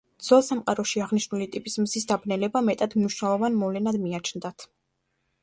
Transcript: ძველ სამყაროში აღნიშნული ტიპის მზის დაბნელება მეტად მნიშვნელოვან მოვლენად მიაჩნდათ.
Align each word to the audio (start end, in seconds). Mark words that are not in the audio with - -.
ძველ 0.27 0.39
სამყაროში 0.45 1.03
აღნიშნული 1.05 1.47
ტიპის 1.55 1.75
მზის 1.83 2.09
დაბნელება 2.13 2.65
მეტად 2.71 2.97
მნიშვნელოვან 3.01 3.61
მოვლენად 3.61 4.01
მიაჩნდათ. 4.09 4.69